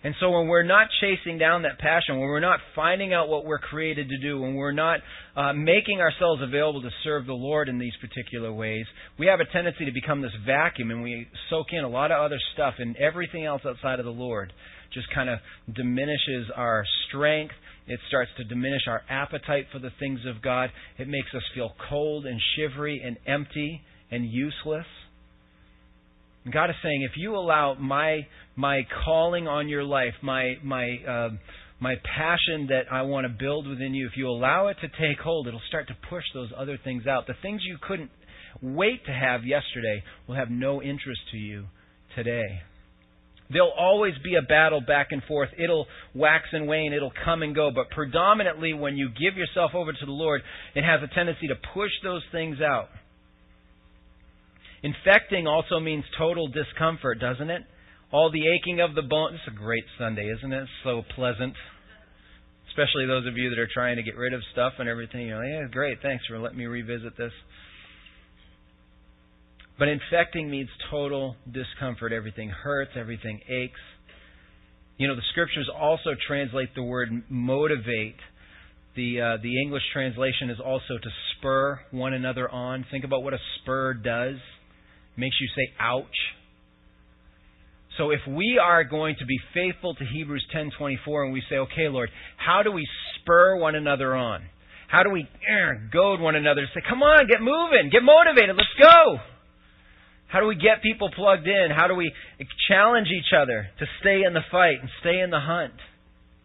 [0.04, 3.44] And so when we're not chasing down that passion, when we're not finding out what
[3.44, 5.00] we're created to do, when we're not
[5.36, 8.84] uh, making ourselves available to serve the Lord in these particular ways,
[9.18, 12.20] we have a tendency to become this vacuum and we soak in a lot of
[12.20, 14.52] other stuff and everything else outside of the Lord
[14.92, 15.38] just kind of
[15.74, 17.54] diminishes our strength.
[17.86, 20.70] It starts to diminish our appetite for the things of God.
[20.98, 24.86] It makes us feel cold and shivery and empty and useless.
[26.50, 28.26] God is saying, if you allow my
[28.56, 31.28] my calling on your life, my my uh,
[31.80, 35.18] my passion that I want to build within you, if you allow it to take
[35.18, 37.26] hold, it'll start to push those other things out.
[37.26, 38.10] The things you couldn't
[38.60, 41.66] wait to have yesterday will have no interest to you
[42.16, 42.62] today.
[43.52, 45.50] There'll always be a battle back and forth.
[45.58, 46.92] It'll wax and wane.
[46.92, 47.70] It'll come and go.
[47.74, 50.42] But predominantly, when you give yourself over to the Lord,
[50.74, 52.88] it has a tendency to push those things out.
[54.82, 57.62] Infecting also means total discomfort, doesn't it?
[58.12, 59.38] All the aching of the bones.
[59.46, 60.68] It's a great Sunday, isn't it?
[60.82, 61.54] So pleasant.
[62.68, 65.28] Especially those of you that are trying to get rid of stuff and everything.
[65.28, 67.32] You're like, yeah, great, thanks for letting me revisit this.
[69.78, 72.12] But infecting means total discomfort.
[72.12, 73.80] Everything hurts, everything aches.
[74.98, 78.16] You know, the scriptures also translate the word motivate.
[78.94, 82.84] The uh, the English translation is also to spur one another on.
[82.90, 84.36] Think about what a spur does
[85.16, 86.06] makes you say, ouch.
[87.98, 91.88] So if we are going to be faithful to Hebrews 10:24 and we say, "Okay,
[91.88, 94.42] Lord, how do we spur one another on?
[94.88, 98.72] How do we er, goad one another say, "Come on, get moving, get motivated, let's
[98.74, 99.20] go."
[100.28, 101.70] How do we get people plugged in?
[101.70, 102.10] How do we
[102.66, 105.74] challenge each other to stay in the fight and stay in the hunt?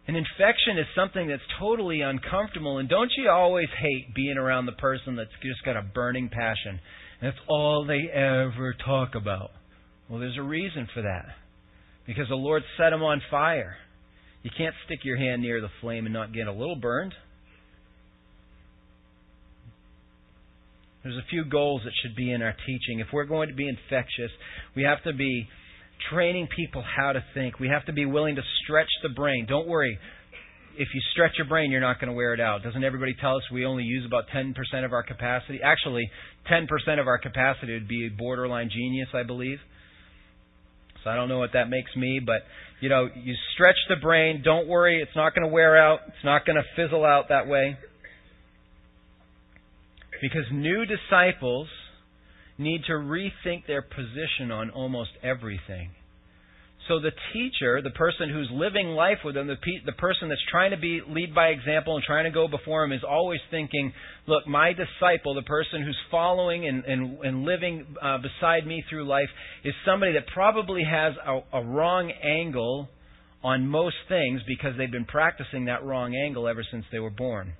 [0.06, 4.72] An infection is something that's totally uncomfortable, and don't you always hate being around the
[4.72, 6.80] person that's just got a burning passion?
[7.20, 9.50] That's all they ever talk about.
[10.08, 11.26] Well, there's a reason for that.
[12.06, 13.76] Because the Lord set them on fire.
[14.42, 17.12] You can't stick your hand near the flame and not get a little burned.
[21.02, 23.00] There's a few goals that should be in our teaching.
[23.00, 24.30] If we're going to be infectious,
[24.74, 25.48] we have to be
[26.10, 27.58] training people how to think.
[27.58, 29.46] We have to be willing to stretch the brain.
[29.48, 29.98] Don't worry.
[30.80, 32.62] If you stretch your brain, you're not going to wear it out.
[32.62, 35.58] Doesn't everybody tell us we only use about 10% of our capacity?
[35.62, 36.08] Actually,
[36.48, 36.66] 10%
[37.00, 39.58] of our capacity would be a borderline genius, I believe.
[41.02, 42.42] So I don't know what that makes me, but
[42.80, 44.42] you know, you stretch the brain.
[44.44, 45.98] Don't worry, it's not going to wear out.
[46.06, 47.76] It's not going to fizzle out that way.
[50.22, 51.66] Because new disciples
[52.56, 55.90] need to rethink their position on almost everything.
[56.88, 60.40] So the teacher, the person who's living life with them, the, pe- the person that's
[60.50, 63.92] trying to be lead by example and trying to go before him, is always thinking,
[64.26, 69.06] "Look, my disciple, the person who's following and and, and living uh, beside me through
[69.06, 69.28] life,
[69.64, 72.88] is somebody that probably has a, a wrong angle
[73.44, 77.52] on most things because they've been practicing that wrong angle ever since they were born."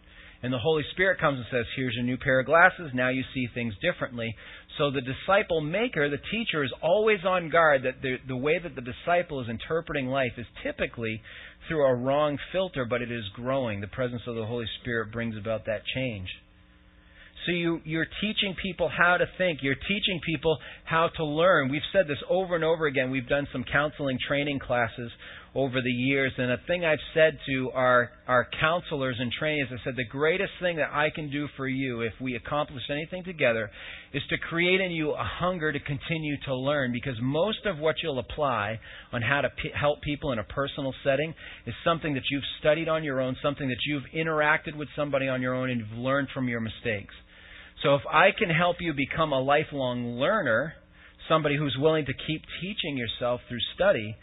[0.42, 2.92] And the Holy Spirit comes and says, Here's a new pair of glasses.
[2.94, 4.34] Now you see things differently.
[4.78, 8.76] So the disciple maker, the teacher, is always on guard that the, the way that
[8.76, 11.20] the disciple is interpreting life is typically
[11.66, 13.80] through a wrong filter, but it is growing.
[13.80, 16.28] The presence of the Holy Spirit brings about that change.
[17.46, 19.60] So you, you're teaching people how to think.
[19.62, 21.70] You're teaching people how to learn.
[21.70, 23.10] We've said this over and over again.
[23.10, 25.10] We've done some counseling training classes
[25.54, 26.32] over the years.
[26.36, 30.52] And a thing I've said to our, our counselors and trainees, I said, the greatest
[30.60, 33.70] thing that I can do for you if we accomplish anything together
[34.12, 37.96] is to create in you a hunger to continue to learn because most of what
[38.02, 38.78] you'll apply
[39.12, 41.34] on how to p- help people in a personal setting
[41.66, 45.42] is something that you've studied on your own, something that you've interacted with somebody on
[45.42, 47.14] your own and you've learned from your mistakes.
[47.82, 50.74] So if I can help you become a lifelong learner,
[51.28, 54.16] somebody who's willing to keep teaching yourself through study,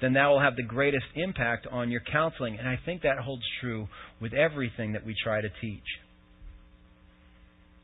[0.00, 2.58] then that will have the greatest impact on your counseling.
[2.58, 3.88] And I think that holds true
[4.20, 5.84] with everything that we try to teach.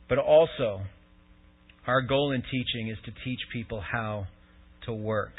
[0.09, 0.83] But also,
[1.87, 4.27] our goal in teaching is to teach people how
[4.87, 5.33] to work.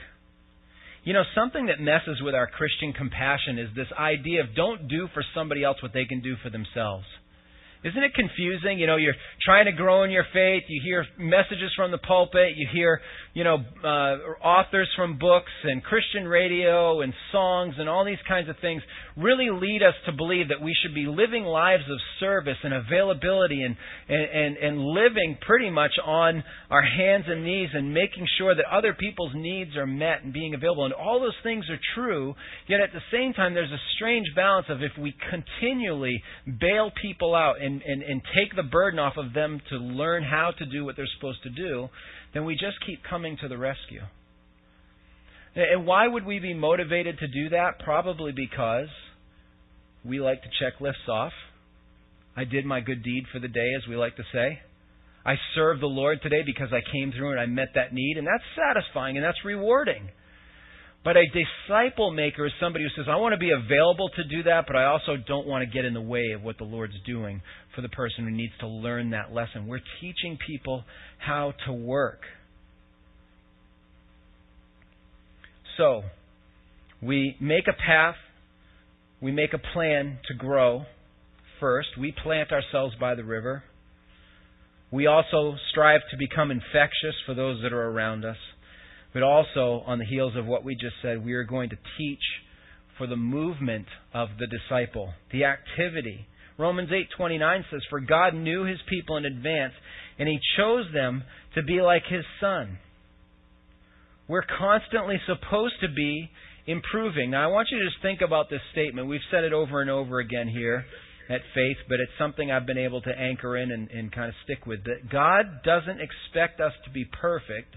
[1.03, 5.07] You know, something that messes with our Christian compassion is this idea of don't do
[5.13, 7.05] for somebody else what they can do for themselves.
[7.83, 8.79] Isn't it confusing?
[8.79, 10.63] You know, you're trying to grow in your faith.
[10.67, 12.53] You hear messages from the pulpit.
[12.55, 13.01] You hear,
[13.33, 18.49] you know, uh, authors from books and Christian radio and songs and all these kinds
[18.49, 18.81] of things
[19.15, 23.61] really lead us to believe that we should be living lives of service and availability
[23.63, 23.75] and,
[24.07, 28.65] and, and, and living pretty much on our hands and knees and making sure that
[28.71, 30.85] other people's needs are met and being available.
[30.85, 32.35] And all those things are true,
[32.67, 36.21] yet at the same time, there's a strange balance of if we continually
[36.59, 40.51] bail people out and, and, and take the burden off of them to learn how
[40.57, 41.89] to do what they're supposed to do,
[42.33, 44.01] then we just keep coming to the rescue.
[45.53, 47.79] And why would we be motivated to do that?
[47.79, 48.87] Probably because
[50.05, 51.33] we like to check lists off.
[52.37, 54.59] I did my good deed for the day, as we like to say.
[55.25, 58.25] I served the Lord today because I came through and I met that need, and
[58.25, 60.09] that's satisfying and that's rewarding.
[61.07, 64.43] But a disciple maker is somebody who says, I want to be available to do
[64.43, 67.01] that, but I also don't want to get in the way of what the Lord's
[67.05, 67.41] doing
[67.73, 69.67] for the person who needs to learn that lesson.
[69.67, 70.83] We're teaching people
[71.17, 72.19] how to work.
[75.77, 76.01] So,
[77.01, 78.15] we make a path,
[79.21, 80.83] we make a plan to grow
[81.61, 81.87] first.
[81.97, 83.63] We plant ourselves by the river.
[84.91, 88.35] We also strive to become infectious for those that are around us.
[89.13, 92.23] But also, on the heels of what we just said, we are going to teach
[92.97, 96.27] for the movement of the disciple, the activity.
[96.57, 99.73] Romans 8:29 says, "For God knew his people in advance,
[100.17, 102.79] and he chose them to be like his son."
[104.27, 106.29] We're constantly supposed to be
[106.65, 107.31] improving.
[107.31, 109.07] Now, I want you to just think about this statement.
[109.07, 110.85] We've said it over and over again here
[111.29, 114.35] at Faith, but it's something I've been able to anchor in and, and kind of
[114.43, 114.83] stick with.
[114.83, 117.75] That God doesn't expect us to be perfect,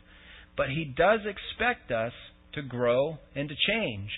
[0.60, 2.12] but He does expect us
[2.52, 4.10] to grow and to change.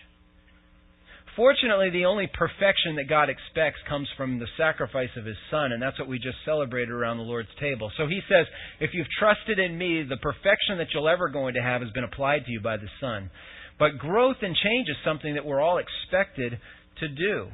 [1.37, 5.81] Fortunately, the only perfection that God expects comes from the sacrifice of His Son, and
[5.81, 7.93] that's what we just celebrated around the Lord's table.
[7.97, 8.47] So He says,
[8.81, 12.03] if you've trusted in me, the perfection that you'll ever going to have has been
[12.03, 13.31] applied to you by the Son.
[13.79, 16.59] But growth and change is something that we're all expected
[16.99, 17.51] to do.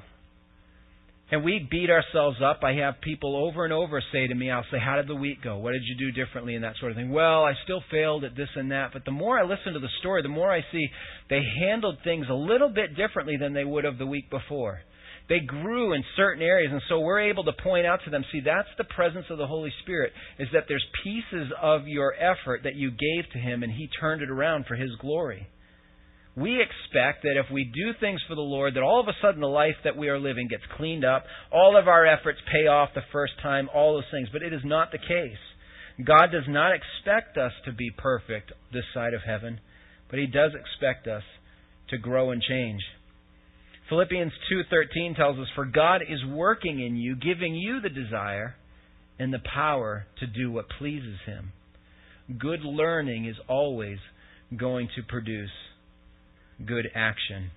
[1.31, 2.61] And we beat ourselves up.
[2.63, 5.43] I have people over and over say to me, I'll say, How did the week
[5.43, 5.59] go?
[5.59, 6.55] What did you do differently?
[6.55, 7.11] And that sort of thing.
[7.11, 8.93] Well, I still failed at this and that.
[8.95, 10.89] But the more I listen to the story, the more I see
[11.29, 14.81] they handled things a little bit differently than they would have the week before.
[15.29, 18.41] They grew in certain areas, and so we're able to point out to them, see,
[18.43, 22.77] that's the presence of the Holy Spirit, is that there's pieces of your effort that
[22.77, 25.47] you gave to Him, and He turned it around for His glory
[26.39, 29.41] we expect that if we do things for the Lord, that all of a sudden
[29.41, 32.91] the life that we are living gets cleaned up, all of our efforts pay off
[32.95, 34.29] the first time, all those things.
[34.33, 35.39] But it is not the case.
[36.05, 39.61] God does not expect us to be perfect this side of heaven,
[40.11, 41.25] but He does expect us
[41.91, 42.83] to grow and change.
[43.89, 48.55] Philippians 2:13 tells us for God is working in you giving you the desire
[49.19, 51.53] and the power to do what pleases him.
[52.39, 53.99] Good learning is always
[54.55, 55.51] going to produce
[56.67, 57.51] good action.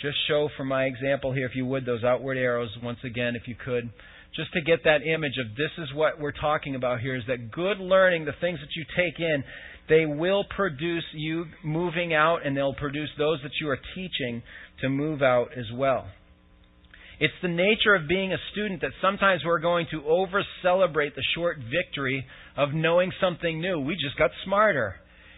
[0.00, 3.46] Just show for my example here if you would those outward arrows once again if
[3.46, 3.90] you could
[4.34, 7.52] just to get that image of this is what we're talking about here is that
[7.52, 9.44] good learning the things that you take in
[9.88, 14.42] they will produce you moving out and they'll produce those that you are teaching
[14.80, 16.06] to move out as well.
[17.20, 21.22] It's the nature of being a student that sometimes we're going to over celebrate the
[21.34, 22.24] short victory
[22.56, 23.80] of knowing something new.
[23.80, 24.96] We just got smarter.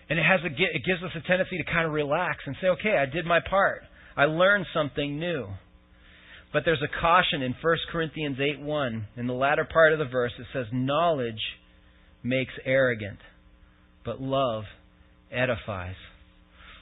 [0.08, 2.68] And it has a, it gives us a tendency to kind of relax and say,
[2.68, 3.82] okay, I did my part.
[4.16, 5.48] I learned something new.
[6.52, 9.06] But there's a caution in 1 Corinthians 8 1.
[9.16, 11.40] In the latter part of the verse, it says, Knowledge
[12.22, 13.18] makes arrogant
[14.04, 14.64] but love
[15.32, 15.96] edifies.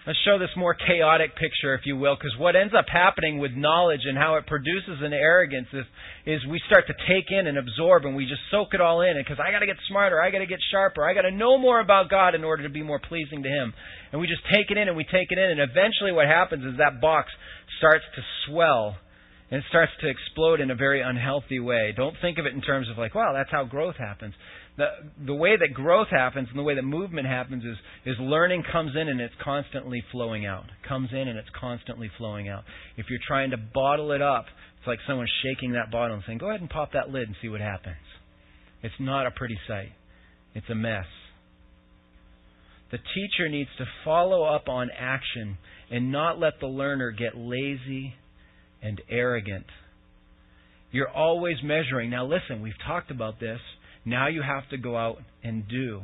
[0.05, 3.53] Let's show this more chaotic picture, if you will, because what ends up happening with
[3.53, 5.87] knowledge and how it produces an arrogance is,
[6.27, 9.15] is we start to take in and absorb and we just soak it all in.
[9.17, 11.57] Because I got to get smarter, I got to get sharper, I got to know
[11.57, 13.73] more about God in order to be more pleasing to Him.
[14.11, 16.65] And we just take it in and we take it in, and eventually what happens
[16.65, 17.31] is that box
[17.79, 18.97] starts to swell
[19.53, 21.93] and it starts to explode in a very unhealthy way.
[21.95, 24.35] Don't think of it in terms of like, wow, that's how growth happens
[24.77, 24.87] the
[25.27, 28.93] the way that growth happens and the way that movement happens is is learning comes
[28.95, 30.65] in and it's constantly flowing out.
[30.89, 32.65] Comes in and it's constantly flowing out.
[32.97, 34.47] If you're trying to bottle it up,
[34.79, 37.37] it's like someone shaking that bottle and saying, "Go ahead and pop that lid and
[37.43, 37.97] see what happens."
[38.83, 39.93] It's not a pretty sight.
[40.55, 41.07] It's a mess.
[42.91, 45.57] The teacher needs to follow up on action
[45.91, 48.15] and not let the learner get lazy
[48.83, 49.67] and arrogant.
[50.91, 52.11] You're always measuring.
[52.11, 53.61] Now listen, we've talked about this.
[54.05, 56.01] Now you have to go out and do.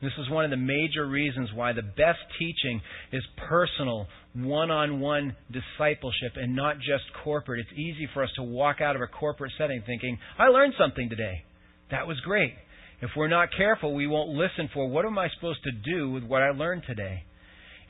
[0.00, 2.80] This is one of the major reasons why the best teaching
[3.12, 7.60] is personal, one on one discipleship and not just corporate.
[7.60, 11.08] It's easy for us to walk out of a corporate setting thinking, I learned something
[11.08, 11.42] today.
[11.90, 12.54] That was great.
[13.00, 16.22] If we're not careful, we won't listen for what am I supposed to do with
[16.22, 17.24] what I learned today.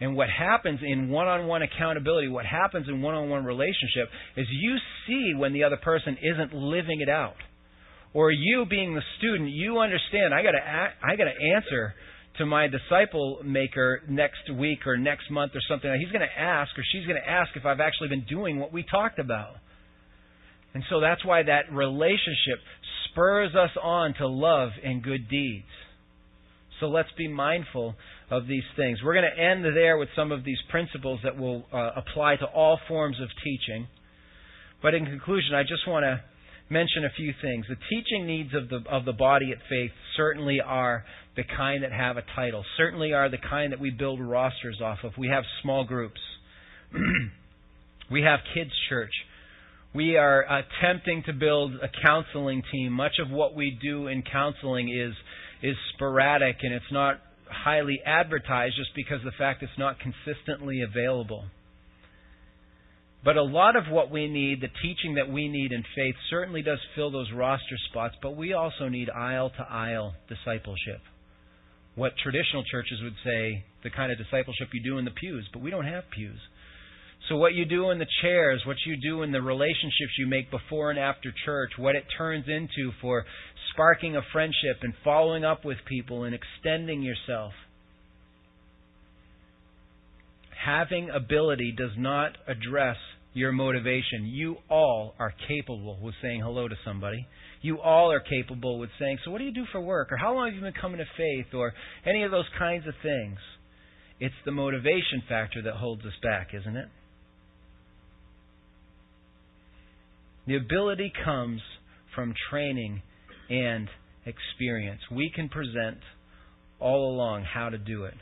[0.00, 4.08] And what happens in one on one accountability, what happens in one on one relationship,
[4.36, 4.76] is you
[5.06, 7.34] see when the other person isn't living it out
[8.14, 11.94] or you being the student, you understand I got to I got to answer
[12.38, 15.92] to my disciple maker next week or next month or something.
[16.00, 18.72] He's going to ask or she's going to ask if I've actually been doing what
[18.72, 19.54] we talked about.
[20.74, 22.60] And so that's why that relationship
[23.10, 25.66] spurs us on to love and good deeds.
[26.78, 27.96] So let's be mindful
[28.30, 28.98] of these things.
[29.02, 32.44] We're going to end there with some of these principles that will uh, apply to
[32.44, 33.88] all forms of teaching.
[34.80, 36.22] But in conclusion, I just want to
[36.70, 37.66] mention a few things.
[37.68, 41.04] The teaching needs of the of the body at faith certainly are
[41.36, 42.64] the kind that have a title.
[42.76, 45.12] Certainly are the kind that we build rosters off of.
[45.16, 46.20] We have small groups.
[48.10, 49.12] we have kids church.
[49.94, 52.92] We are attempting to build a counseling team.
[52.92, 55.14] Much of what we do in counseling is
[55.62, 61.44] is sporadic and it's not highly advertised just because the fact it's not consistently available.
[63.24, 66.62] But a lot of what we need, the teaching that we need in faith, certainly
[66.62, 71.00] does fill those roster spots, but we also need aisle to aisle discipleship.
[71.96, 75.62] What traditional churches would say, the kind of discipleship you do in the pews, but
[75.62, 76.38] we don't have pews.
[77.28, 80.50] So, what you do in the chairs, what you do in the relationships you make
[80.52, 83.26] before and after church, what it turns into for
[83.72, 87.52] sparking a friendship and following up with people and extending yourself.
[90.64, 92.96] Having ability does not address
[93.32, 94.26] your motivation.
[94.26, 97.26] You all are capable with saying hello to somebody.
[97.60, 100.12] You all are capable with saying, So, what do you do for work?
[100.12, 101.54] Or how long have you been coming to faith?
[101.54, 101.72] Or
[102.06, 103.38] any of those kinds of things.
[104.20, 106.88] It's the motivation factor that holds us back, isn't it?
[110.48, 111.60] The ability comes
[112.14, 113.02] from training
[113.50, 113.88] and
[114.26, 115.00] experience.
[115.10, 115.98] We can present
[116.80, 118.14] all along how to do it,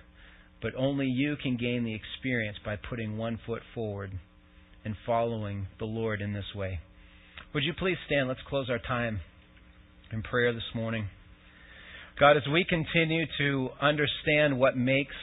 [0.62, 4.12] but only you can gain the experience by putting one foot forward
[4.84, 6.80] and following the Lord in this way.
[7.54, 8.28] Would you please stand?
[8.28, 9.20] Let's close our time
[10.12, 11.08] in prayer this morning.
[12.18, 15.14] God, as we continue to understand what makes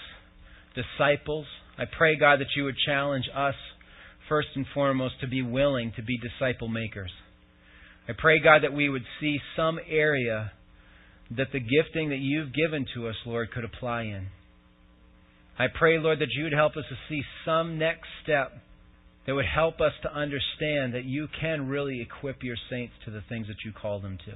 [0.76, 1.46] disciples,
[1.78, 3.56] I pray, God, that you would challenge us
[4.30, 7.12] first and foremost to be willing to be disciple makers.
[8.08, 10.52] I pray, God, that we would see some area
[11.36, 14.28] that the gifting that you've given to us, Lord, could apply in.
[15.58, 18.54] I pray, Lord, that you would help us to see some next step
[19.26, 23.22] that would help us to understand that you can really equip your saints to the
[23.30, 24.34] things that you call them to.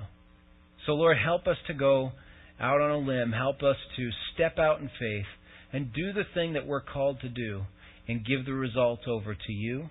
[0.85, 2.11] So, Lord, help us to go
[2.59, 3.31] out on a limb.
[3.31, 5.25] Help us to step out in faith.
[5.73, 7.63] and do the thing that we're called to do
[8.07, 9.89] and give the results over to you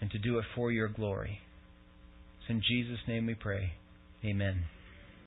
[0.00, 1.38] and to do it for your glory.
[2.40, 3.72] It's in Jesus' name we pray.
[4.24, 4.64] Amen.